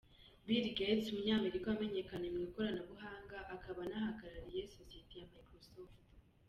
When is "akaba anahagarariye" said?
3.55-4.61